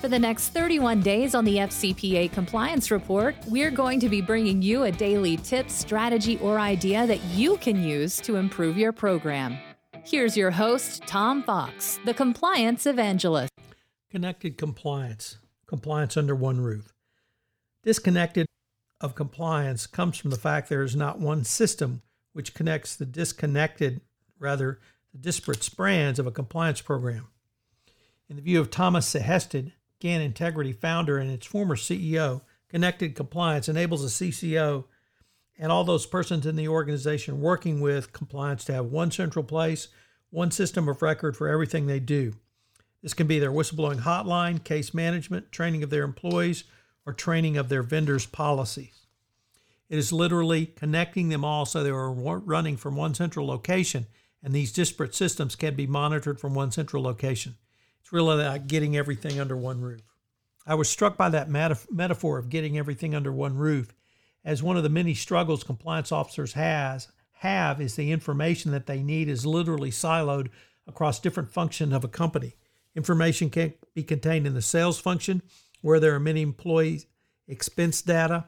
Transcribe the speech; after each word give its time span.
For 0.00 0.06
the 0.06 0.18
next 0.18 0.50
31 0.50 1.00
days 1.00 1.34
on 1.34 1.44
the 1.44 1.56
FCPA 1.56 2.30
Compliance 2.30 2.92
Report, 2.92 3.34
we're 3.48 3.72
going 3.72 3.98
to 3.98 4.08
be 4.08 4.20
bringing 4.20 4.62
you 4.62 4.84
a 4.84 4.92
daily 4.92 5.38
tip, 5.38 5.68
strategy, 5.68 6.38
or 6.38 6.60
idea 6.60 7.04
that 7.04 7.20
you 7.34 7.56
can 7.56 7.82
use 7.82 8.20
to 8.20 8.36
improve 8.36 8.78
your 8.78 8.92
program. 8.92 9.58
Here's 10.04 10.36
your 10.36 10.52
host, 10.52 11.02
Tom 11.08 11.42
Fox, 11.42 11.98
the 12.04 12.14
compliance 12.14 12.86
evangelist. 12.86 13.52
Connected 14.08 14.56
compliance, 14.56 15.38
compliance 15.66 16.16
under 16.16 16.36
one 16.36 16.60
roof. 16.60 16.94
Disconnected 17.82 18.46
of 19.00 19.16
compliance 19.16 19.88
comes 19.88 20.16
from 20.16 20.30
the 20.30 20.38
fact 20.38 20.68
there 20.68 20.84
is 20.84 20.94
not 20.94 21.18
one 21.18 21.42
system 21.42 22.02
which 22.34 22.54
connects 22.54 22.94
the 22.94 23.04
disconnected, 23.04 24.00
rather, 24.38 24.78
the 25.10 25.18
disparate 25.18 25.64
strands 25.64 26.20
of 26.20 26.26
a 26.28 26.30
compliance 26.30 26.80
program. 26.80 27.26
In 28.28 28.36
the 28.36 28.42
view 28.42 28.60
of 28.60 28.70
Thomas 28.70 29.12
Sehested, 29.12 29.72
GAN 30.00 30.20
Integrity 30.20 30.72
founder 30.72 31.18
and 31.18 31.30
its 31.30 31.46
former 31.46 31.76
CEO, 31.76 32.42
Connected 32.68 33.14
Compliance 33.14 33.68
enables 33.68 34.04
a 34.04 34.08
CCO 34.08 34.84
and 35.58 35.72
all 35.72 35.84
those 35.84 36.06
persons 36.06 36.46
in 36.46 36.56
the 36.56 36.68
organization 36.68 37.40
working 37.40 37.80
with 37.80 38.12
compliance 38.12 38.64
to 38.64 38.74
have 38.74 38.86
one 38.86 39.10
central 39.10 39.44
place, 39.44 39.88
one 40.30 40.50
system 40.50 40.88
of 40.88 41.02
record 41.02 41.36
for 41.36 41.48
everything 41.48 41.86
they 41.86 41.98
do. 41.98 42.34
This 43.02 43.14
can 43.14 43.26
be 43.26 43.38
their 43.38 43.50
whistleblowing 43.50 44.02
hotline, 44.02 44.62
case 44.62 44.92
management, 44.92 45.50
training 45.50 45.82
of 45.82 45.90
their 45.90 46.04
employees, 46.04 46.64
or 47.06 47.12
training 47.12 47.56
of 47.56 47.68
their 47.68 47.82
vendors' 47.82 48.26
policies. 48.26 49.06
It 49.88 49.98
is 49.98 50.12
literally 50.12 50.66
connecting 50.66 51.28
them 51.28 51.44
all 51.44 51.64
so 51.64 51.82
they 51.82 51.90
are 51.90 52.12
running 52.12 52.76
from 52.76 52.94
one 52.94 53.14
central 53.14 53.46
location, 53.46 54.06
and 54.42 54.52
these 54.52 54.72
disparate 54.72 55.14
systems 55.14 55.56
can 55.56 55.74
be 55.74 55.86
monitored 55.86 56.38
from 56.38 56.54
one 56.54 56.70
central 56.70 57.02
location. 57.02 57.56
It's 58.08 58.12
really 58.14 58.42
like 58.42 58.66
getting 58.66 58.96
everything 58.96 59.38
under 59.38 59.54
one 59.54 59.82
roof. 59.82 60.00
I 60.66 60.76
was 60.76 60.88
struck 60.88 61.18
by 61.18 61.28
that 61.28 61.50
metaphor 61.50 62.38
of 62.38 62.48
getting 62.48 62.78
everything 62.78 63.14
under 63.14 63.30
one 63.30 63.58
roof, 63.58 63.94
as 64.42 64.62
one 64.62 64.78
of 64.78 64.82
the 64.82 64.88
many 64.88 65.12
struggles 65.12 65.62
compliance 65.62 66.10
officers 66.10 66.54
has 66.54 67.08
have 67.32 67.82
is 67.82 67.96
the 67.96 68.10
information 68.10 68.70
that 68.70 68.86
they 68.86 69.02
need 69.02 69.28
is 69.28 69.44
literally 69.44 69.90
siloed 69.90 70.48
across 70.86 71.20
different 71.20 71.50
functions 71.50 71.92
of 71.92 72.02
a 72.02 72.08
company. 72.08 72.56
Information 72.96 73.50
can 73.50 73.74
be 73.94 74.02
contained 74.02 74.46
in 74.46 74.54
the 74.54 74.62
sales 74.62 74.98
function, 74.98 75.42
where 75.82 76.00
there 76.00 76.14
are 76.14 76.20
many 76.20 76.40
employee 76.40 77.04
expense 77.46 78.00
data, 78.00 78.46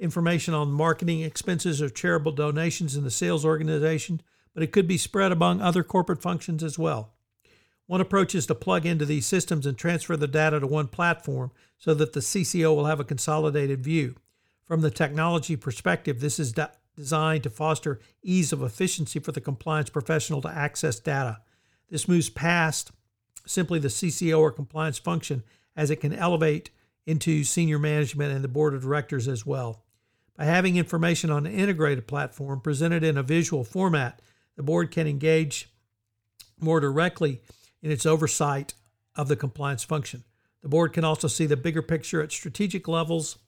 information 0.00 0.54
on 0.54 0.72
marketing 0.72 1.20
expenses 1.20 1.80
or 1.80 1.88
charitable 1.88 2.32
donations 2.32 2.96
in 2.96 3.04
the 3.04 3.12
sales 3.12 3.44
organization, 3.44 4.20
but 4.54 4.64
it 4.64 4.72
could 4.72 4.88
be 4.88 4.98
spread 4.98 5.30
among 5.30 5.60
other 5.60 5.84
corporate 5.84 6.20
functions 6.20 6.64
as 6.64 6.76
well. 6.76 7.14
One 7.88 8.02
approach 8.02 8.34
is 8.34 8.44
to 8.46 8.54
plug 8.54 8.84
into 8.84 9.06
these 9.06 9.24
systems 9.24 9.64
and 9.64 9.76
transfer 9.76 10.14
the 10.14 10.28
data 10.28 10.60
to 10.60 10.66
one 10.66 10.88
platform 10.88 11.52
so 11.78 11.94
that 11.94 12.12
the 12.12 12.20
CCO 12.20 12.76
will 12.76 12.84
have 12.84 13.00
a 13.00 13.04
consolidated 13.04 13.82
view. 13.82 14.14
From 14.66 14.82
the 14.82 14.90
technology 14.90 15.56
perspective, 15.56 16.20
this 16.20 16.38
is 16.38 16.52
de- 16.52 16.70
designed 16.94 17.44
to 17.44 17.50
foster 17.50 17.98
ease 18.22 18.52
of 18.52 18.62
efficiency 18.62 19.18
for 19.18 19.32
the 19.32 19.40
compliance 19.40 19.88
professional 19.88 20.42
to 20.42 20.50
access 20.50 21.00
data. 21.00 21.40
This 21.88 22.06
moves 22.06 22.28
past 22.28 22.90
simply 23.46 23.78
the 23.78 23.88
CCO 23.88 24.38
or 24.38 24.52
compliance 24.52 24.98
function 24.98 25.42
as 25.74 25.90
it 25.90 25.96
can 25.96 26.12
elevate 26.12 26.70
into 27.06 27.42
senior 27.42 27.78
management 27.78 28.34
and 28.34 28.44
the 28.44 28.48
board 28.48 28.74
of 28.74 28.82
directors 28.82 29.26
as 29.26 29.46
well. 29.46 29.82
By 30.36 30.44
having 30.44 30.76
information 30.76 31.30
on 31.30 31.46
an 31.46 31.54
integrated 31.54 32.06
platform 32.06 32.60
presented 32.60 33.02
in 33.02 33.16
a 33.16 33.22
visual 33.22 33.64
format, 33.64 34.20
the 34.56 34.62
board 34.62 34.90
can 34.90 35.06
engage 35.06 35.70
more 36.60 36.80
directly 36.80 37.40
in 37.82 37.90
its 37.90 38.06
oversight 38.06 38.74
of 39.14 39.28
the 39.28 39.36
compliance 39.36 39.84
function. 39.84 40.24
The 40.62 40.68
board 40.68 40.92
can 40.92 41.04
also 41.04 41.28
see 41.28 41.46
the 41.46 41.56
bigger 41.56 41.82
picture 41.82 42.22
at 42.22 42.32
strategic 42.32 42.88
levels 42.88 43.38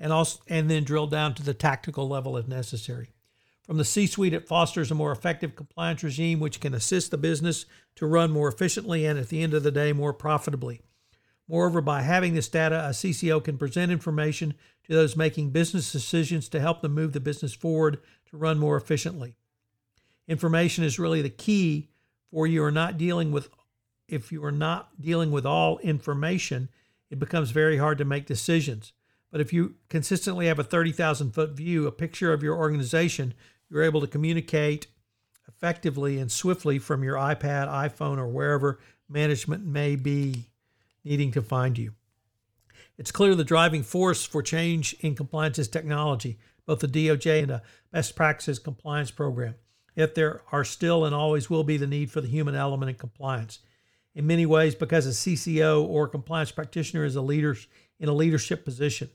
and 0.00 0.12
also 0.12 0.40
and 0.46 0.70
then 0.70 0.84
drill 0.84 1.06
down 1.06 1.34
to 1.34 1.42
the 1.42 1.54
tactical 1.54 2.08
level 2.08 2.36
if 2.36 2.48
necessary. 2.48 3.10
From 3.62 3.76
the 3.76 3.84
C-suite, 3.84 4.32
it 4.32 4.48
fosters 4.48 4.90
a 4.90 4.94
more 4.94 5.12
effective 5.12 5.54
compliance 5.54 6.02
regime 6.02 6.40
which 6.40 6.60
can 6.60 6.72
assist 6.72 7.10
the 7.10 7.18
business 7.18 7.66
to 7.96 8.06
run 8.06 8.30
more 8.30 8.48
efficiently 8.48 9.04
and 9.04 9.18
at 9.18 9.28
the 9.28 9.42
end 9.42 9.52
of 9.52 9.62
the 9.62 9.70
day 9.70 9.92
more 9.92 10.14
profitably. 10.14 10.80
Moreover, 11.48 11.80
by 11.80 12.02
having 12.02 12.34
this 12.34 12.48
data, 12.48 12.86
a 12.86 12.90
CCO 12.90 13.42
can 13.42 13.58
present 13.58 13.92
information 13.92 14.54
to 14.84 14.94
those 14.94 15.16
making 15.16 15.50
business 15.50 15.92
decisions 15.92 16.48
to 16.48 16.60
help 16.60 16.80
them 16.80 16.94
move 16.94 17.12
the 17.12 17.20
business 17.20 17.54
forward 17.54 17.98
to 18.30 18.36
run 18.36 18.58
more 18.58 18.76
efficiently. 18.76 19.34
Information 20.26 20.84
is 20.84 20.98
really 20.98 21.22
the 21.22 21.30
key 21.30 21.88
for 22.30 22.46
you 22.46 22.62
are 22.62 22.70
not 22.70 22.98
dealing 22.98 23.32
with 23.32 23.50
if 24.08 24.32
you 24.32 24.44
are 24.44 24.52
not 24.52 25.00
dealing 25.00 25.30
with 25.30 25.44
all 25.44 25.78
information, 25.78 26.70
it 27.10 27.18
becomes 27.18 27.50
very 27.50 27.76
hard 27.76 27.98
to 27.98 28.04
make 28.04 28.26
decisions. 28.26 28.92
But 29.30 29.40
if 29.40 29.52
you 29.52 29.74
consistently 29.88 30.46
have 30.46 30.58
a 30.58 30.64
30,000 30.64 31.32
foot 31.32 31.50
view, 31.50 31.86
a 31.86 31.92
picture 31.92 32.32
of 32.32 32.42
your 32.42 32.56
organization, 32.56 33.34
you're 33.70 33.82
able 33.82 34.00
to 34.00 34.06
communicate 34.06 34.86
effectively 35.46 36.18
and 36.18 36.32
swiftly 36.32 36.78
from 36.78 37.04
your 37.04 37.16
iPad, 37.16 37.68
iPhone, 37.68 38.18
or 38.18 38.26
wherever 38.26 38.78
management 39.08 39.64
may 39.64 39.96
be 39.96 40.46
needing 41.04 41.30
to 41.32 41.42
find 41.42 41.76
you. 41.76 41.92
It's 42.96 43.12
clear 43.12 43.34
the 43.34 43.44
driving 43.44 43.82
force 43.82 44.24
for 44.24 44.42
change 44.42 44.94
in 45.00 45.14
compliance 45.14 45.58
is 45.58 45.68
technology, 45.68 46.38
both 46.66 46.80
the 46.80 46.88
DOJ 46.88 47.42
and 47.42 47.50
the 47.50 47.62
best 47.92 48.16
practices 48.16 48.58
compliance 48.58 49.10
program. 49.10 49.54
Yet 49.94 50.14
there 50.14 50.42
are 50.52 50.64
still 50.64 51.04
and 51.04 51.14
always 51.14 51.50
will 51.50 51.64
be 51.64 51.76
the 51.76 51.86
need 51.86 52.10
for 52.10 52.20
the 52.20 52.28
human 52.28 52.54
element 52.54 52.90
in 52.90 52.96
compliance 52.96 53.60
in 54.18 54.26
many 54.26 54.44
ways 54.44 54.74
because 54.74 55.06
a 55.06 55.10
CCO 55.10 55.86
or 55.86 56.08
compliance 56.08 56.50
practitioner 56.50 57.04
is 57.04 57.14
a 57.14 57.22
leader 57.22 57.56
in 58.00 58.08
a 58.08 58.12
leadership 58.12 58.64
position. 58.64 59.08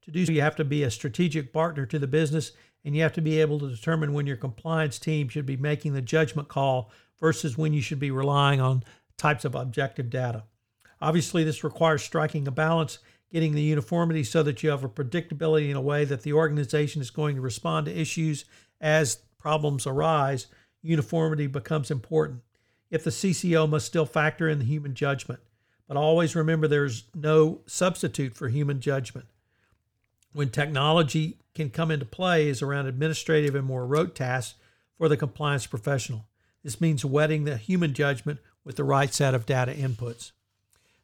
To 0.00 0.10
do 0.10 0.24
so, 0.24 0.32
you 0.32 0.40
have 0.40 0.56
to 0.56 0.64
be 0.64 0.82
a 0.82 0.90
strategic 0.90 1.52
partner 1.52 1.84
to 1.84 1.98
the 1.98 2.06
business 2.06 2.52
and 2.82 2.96
you 2.96 3.02
have 3.02 3.12
to 3.12 3.20
be 3.20 3.38
able 3.38 3.58
to 3.60 3.68
determine 3.68 4.14
when 4.14 4.26
your 4.26 4.38
compliance 4.38 4.98
team 4.98 5.28
should 5.28 5.44
be 5.44 5.58
making 5.58 5.92
the 5.92 6.00
judgment 6.00 6.48
call 6.48 6.90
versus 7.20 7.58
when 7.58 7.74
you 7.74 7.82
should 7.82 8.00
be 8.00 8.10
relying 8.10 8.58
on 8.58 8.82
types 9.18 9.44
of 9.44 9.54
objective 9.54 10.08
data. 10.08 10.44
Obviously, 11.02 11.44
this 11.44 11.62
requires 11.62 12.02
striking 12.02 12.48
a 12.48 12.50
balance, 12.50 13.00
getting 13.30 13.52
the 13.52 13.60
uniformity 13.60 14.24
so 14.24 14.42
that 14.42 14.62
you 14.62 14.70
have 14.70 14.84
a 14.84 14.88
predictability 14.88 15.68
in 15.68 15.76
a 15.76 15.82
way 15.82 16.06
that 16.06 16.22
the 16.22 16.32
organization 16.32 17.02
is 17.02 17.10
going 17.10 17.36
to 17.36 17.42
respond 17.42 17.84
to 17.84 18.00
issues 18.00 18.46
as 18.80 19.16
problems 19.38 19.86
arise. 19.86 20.46
Uniformity 20.80 21.46
becomes 21.46 21.90
important 21.90 22.40
if 22.96 23.04
the 23.04 23.10
CCO 23.10 23.68
must 23.68 23.86
still 23.86 24.06
factor 24.06 24.48
in 24.48 24.58
the 24.58 24.64
human 24.64 24.94
judgment. 24.94 25.40
But 25.86 25.96
always 25.98 26.34
remember 26.34 26.66
there's 26.66 27.04
no 27.14 27.60
substitute 27.66 28.34
for 28.34 28.48
human 28.48 28.80
judgment. 28.80 29.26
When 30.32 30.48
technology 30.48 31.38
can 31.54 31.70
come 31.70 31.90
into 31.90 32.06
play 32.06 32.48
is 32.48 32.62
around 32.62 32.86
administrative 32.86 33.54
and 33.54 33.66
more 33.66 33.86
rote 33.86 34.14
tasks 34.14 34.58
for 34.96 35.08
the 35.08 35.16
compliance 35.16 35.66
professional. 35.66 36.26
This 36.64 36.80
means 36.80 37.04
wetting 37.04 37.44
the 37.44 37.58
human 37.58 37.92
judgment 37.92 38.40
with 38.64 38.76
the 38.76 38.84
right 38.84 39.12
set 39.12 39.34
of 39.34 39.46
data 39.46 39.72
inputs. 39.72 40.32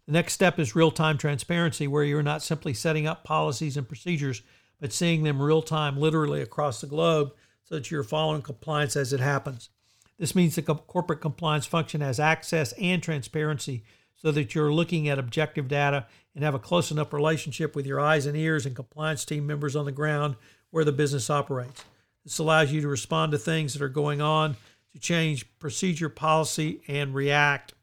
The 0.07 0.13
next 0.13 0.33
step 0.33 0.59
is 0.59 0.75
real 0.75 0.91
time 0.91 1.19
transparency, 1.19 1.87
where 1.87 2.05
you're 2.05 2.23
not 2.23 2.43
simply 2.43 2.75
setting 2.75 3.07
up 3.07 3.23
policies 3.23 3.77
and 3.77 3.87
procedures, 3.87 4.43
but 4.81 4.93
seeing 4.93 5.23
them 5.23 5.41
real 5.41 5.63
time, 5.63 5.99
literally 5.99 6.41
across 6.41 6.81
the 6.81 6.87
globe, 6.87 7.33
so 7.65 7.77
that 7.77 7.91
you're 7.91 8.03
following 8.03 8.43
compliance 8.43 8.97
as 8.97 9.13
it 9.13 9.21
happens. 9.21 9.69
This 10.23 10.37
means 10.37 10.55
the 10.55 10.63
corporate 10.63 11.21
compliance 11.21 11.67
function 11.67 12.01
has 12.01 12.21
access 12.21 12.71
and 12.75 13.03
transparency 13.03 13.83
so 14.15 14.31
that 14.31 14.55
you're 14.55 14.73
looking 14.73 15.09
at 15.09 15.19
objective 15.19 15.67
data 15.67 16.07
and 16.37 16.45
have 16.45 16.55
a 16.55 16.61
close 16.61 16.93
enough 16.93 17.13
relationship 17.13 17.75
with 17.75 17.87
your 17.87 17.99
eyes 17.99 18.25
and 18.25 18.37
ears 18.37 18.65
and 18.65 18.77
compliance 18.77 19.25
team 19.25 19.49
members 19.49 19.75
on 19.75 19.85
the 19.85 19.91
ground 19.91 20.37
where 20.71 20.85
the 20.85 20.93
business 20.93 21.29
operates. 21.29 21.83
This 22.23 22.39
allows 22.39 22.71
you 22.71 22.81
to 22.83 22.87
respond 22.87 23.33
to 23.33 23.39
things 23.39 23.73
that 23.73 23.83
are 23.83 23.89
going 23.89 24.21
on, 24.21 24.55
to 24.93 25.01
change 25.01 25.45
procedure, 25.59 26.09
policy, 26.09 26.83
and 26.87 27.17
react, 27.17 27.75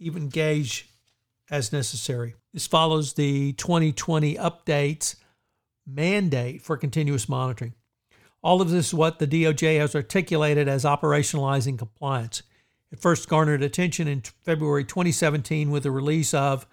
even 0.00 0.28
gauge 0.28 0.88
as 1.48 1.72
necessary. 1.72 2.34
This 2.54 2.66
follows 2.66 3.12
the 3.12 3.52
2020 3.52 4.34
updates 4.34 5.14
mandate 5.86 6.60
for 6.60 6.76
continuous 6.76 7.28
monitoring. 7.28 7.74
All 8.42 8.60
of 8.60 8.70
this 8.70 8.88
is 8.88 8.94
what 8.94 9.18
the 9.18 9.26
DOJ 9.26 9.78
has 9.78 9.94
articulated 9.94 10.68
as 10.68 10.84
operationalizing 10.84 11.78
compliance. 11.78 12.42
It 12.92 13.00
first 13.00 13.28
garnered 13.28 13.62
attention 13.62 14.06
in 14.06 14.22
February 14.44 14.84
2017 14.84 15.70
with 15.70 15.82
the 15.82 15.90
release 15.90 16.32
of 16.32 16.66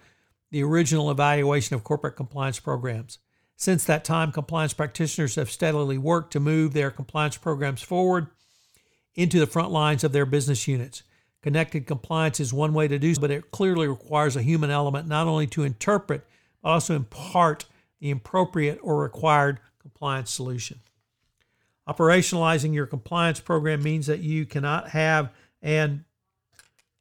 the 0.50 0.62
original 0.62 1.10
evaluation 1.10 1.74
of 1.74 1.82
corporate 1.82 2.16
compliance 2.16 2.60
programs. 2.60 3.18
Since 3.56 3.84
that 3.84 4.04
time, 4.04 4.30
compliance 4.30 4.72
practitioners 4.72 5.34
have 5.36 5.50
steadily 5.50 5.98
worked 5.98 6.32
to 6.32 6.40
move 6.40 6.72
their 6.72 6.90
compliance 6.90 7.36
programs 7.36 7.82
forward 7.82 8.28
into 9.14 9.38
the 9.38 9.46
front 9.46 9.70
lines 9.70 10.04
of 10.04 10.12
their 10.12 10.26
business 10.26 10.66
units. 10.68 11.02
Connected 11.42 11.86
compliance 11.86 12.40
is 12.40 12.52
one 12.52 12.72
way 12.72 12.88
to 12.88 12.98
do 12.98 13.14
so, 13.14 13.20
but 13.20 13.30
it 13.30 13.50
clearly 13.50 13.86
requires 13.86 14.36
a 14.36 14.42
human 14.42 14.70
element 14.70 15.06
not 15.06 15.26
only 15.26 15.46
to 15.48 15.62
interpret, 15.62 16.26
but 16.62 16.70
also 16.70 16.96
impart 16.96 17.66
the 18.00 18.10
appropriate 18.10 18.78
or 18.82 19.02
required 19.02 19.60
compliance 19.80 20.30
solution. 20.30 20.80
Operationalizing 21.88 22.74
your 22.74 22.86
compliance 22.86 23.40
program 23.40 23.82
means 23.82 24.06
that 24.06 24.20
you 24.20 24.46
cannot 24.46 24.90
have 24.90 25.30
an 25.62 26.04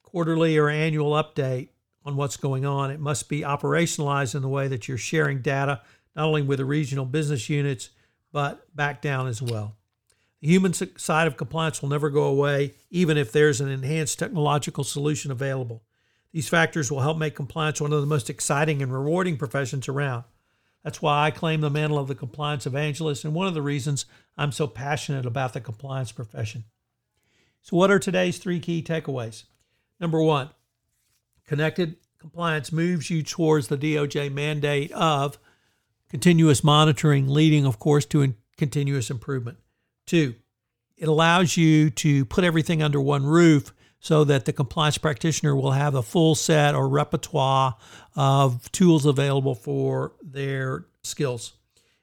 quarterly 0.02 0.58
or 0.58 0.70
annual 0.70 1.12
update 1.12 1.70
on 2.06 2.16
what's 2.16 2.38
going 2.38 2.66
on. 2.66 2.92
It 2.92 3.00
must 3.00 3.30
be 3.30 3.42
operationalized 3.42 4.36
in 4.36 4.42
the 4.42 4.50
way 4.50 4.68
that 4.68 4.88
you're 4.88 4.98
sharing 4.98 5.42
data, 5.42 5.82
not 6.16 6.26
only 6.26 6.42
with 6.42 6.60
the 6.60 6.66
regional 6.66 7.06
business 7.06 7.50
units, 7.50 7.90
but 8.32 8.76
back 8.76 9.02
down 9.02 9.28
as 9.28 9.42
well. 9.42 9.76
The 10.42 10.50
human 10.50 10.74
side 10.74 11.28
of 11.28 11.38
compliance 11.38 11.82
will 11.82 11.90
never 11.90 12.10
go 12.10 12.24
away, 12.24 12.74
even 12.92 13.18
if 13.18 13.32
there's 13.32 13.62
an 13.62 13.70
enhanced 13.70 14.20
technological 14.20 14.84
solution 14.84 15.32
available. 15.32 15.84
These 16.34 16.50
factors 16.50 16.92
will 16.92 17.00
help 17.00 17.18
make 17.18 17.36
compliance 17.36 17.80
one 17.80 17.94
of 17.94 18.02
the 18.02 18.08
most 18.08 18.30
exciting 18.30 18.82
and 18.82 18.92
rewarding 18.92 19.38
professions 19.38 19.88
around. 19.88 20.26
That's 20.84 21.02
why 21.02 21.26
I 21.26 21.32
claim 21.32 21.62
the 21.62 21.70
mantle 21.70 21.98
of 21.98 22.08
the 22.08 22.16
compliance 22.16 22.66
evangelist, 22.66 23.24
and 23.24 23.34
one 23.34 23.48
of 23.48 23.54
the 23.54 23.62
reasons 23.62 24.06
I'm 24.38 24.52
so 24.52 24.68
passionate 24.68 25.26
about 25.26 25.54
the 25.54 25.62
compliance 25.62 26.12
profession. 26.12 26.66
So, 27.62 27.78
what 27.78 27.90
are 27.90 28.00
today's 28.00 28.38
three 28.38 28.60
key 28.60 28.84
takeaways? 28.84 29.46
Number 30.00 30.22
one, 30.22 30.50
connected 31.48 31.96
compliance 32.20 32.72
moves 32.72 33.10
you 33.10 33.24
towards 33.24 33.68
the 33.68 33.78
DOJ 33.78 34.32
mandate 34.32 34.92
of 34.92 35.38
continuous 36.10 36.64
monitoring, 36.64 37.28
leading, 37.28 37.66
of 37.66 37.80
course, 37.80 38.06
to 38.08 38.34
continuous 38.58 39.10
improvement. 39.10 39.58
Two, 40.06 40.36
it 40.98 41.08
allows 41.08 41.58
you 41.58 41.90
to 41.90 42.26
put 42.26 42.44
everything 42.44 42.84
under 42.84 43.00
one 43.00 43.26
roof 43.26 43.74
so 44.04 44.26
that 44.26 44.44
the 44.44 44.52
compliance 44.52 44.98
practitioner 44.98 45.56
will 45.56 45.72
have 45.72 45.96
a 45.96 46.04
full 46.04 46.36
set 46.36 46.76
or 46.76 46.90
repertoire 46.90 47.74
of 48.18 48.70
tools 48.74 49.06
available 49.06 49.56
for 49.56 50.12
their 50.22 50.86
skills. 51.04 51.54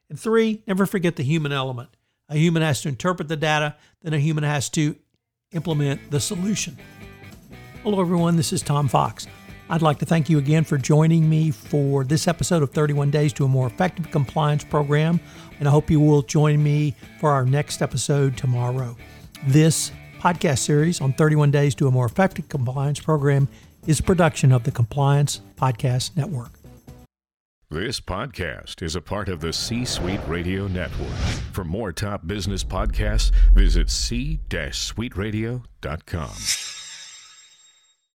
And 0.08 0.18
three, 0.18 0.62
never 0.66 0.86
forget 0.86 1.16
the 1.16 1.22
human 1.22 1.52
element. 1.52 1.90
A 2.30 2.36
human 2.36 2.62
has 2.62 2.80
to 2.82 2.88
interpret 2.88 3.28
the 3.28 3.36
data, 3.36 3.76
then 4.00 4.14
a 4.14 4.18
human 4.18 4.44
has 4.44 4.70
to 4.70 4.96
implement 5.52 6.10
the 6.10 6.20
solution. 6.20 6.78
Hello, 7.82 8.00
everyone. 8.00 8.34
This 8.34 8.54
is 8.54 8.62
Tom 8.62 8.88
Fox. 8.88 9.26
I'd 9.68 9.82
like 9.82 9.98
to 9.98 10.06
thank 10.06 10.30
you 10.30 10.38
again 10.38 10.64
for 10.64 10.78
joining 10.78 11.28
me 11.28 11.50
for 11.50 12.02
this 12.02 12.26
episode 12.26 12.62
of 12.62 12.70
31 12.70 13.10
Days 13.10 13.34
to 13.34 13.44
a 13.44 13.48
More 13.48 13.66
Effective 13.66 14.10
Compliance 14.10 14.64
Program, 14.64 15.20
and 15.58 15.68
I 15.68 15.70
hope 15.70 15.90
you 15.90 16.00
will 16.00 16.22
join 16.22 16.62
me 16.62 16.94
for 17.20 17.30
our 17.30 17.44
next 17.44 17.82
episode 17.82 18.38
tomorrow. 18.38 18.96
This 19.46 19.92
podcast 20.20 20.58
series 20.58 21.00
on 21.00 21.12
31 21.14 21.50
Days 21.50 21.74
to 21.76 21.88
a 21.88 21.90
More 21.90 22.06
Effective 22.06 22.48
Compliance 22.48 23.00
Program 23.00 23.48
is 23.86 24.00
a 24.00 24.02
production 24.02 24.52
of 24.52 24.64
the 24.64 24.70
Compliance 24.70 25.40
Podcast 25.56 26.16
Network. 26.16 26.50
This 27.70 28.00
podcast 28.00 28.82
is 28.82 28.96
a 28.96 29.00
part 29.00 29.28
of 29.28 29.40
the 29.40 29.52
C 29.52 29.84
Suite 29.84 30.20
Radio 30.26 30.66
Network. 30.66 31.16
For 31.52 31.62
more 31.64 31.92
top 31.92 32.26
business 32.26 32.64
podcasts, 32.64 33.30
visit 33.54 33.88
c-suiteradio.com. 33.88 36.79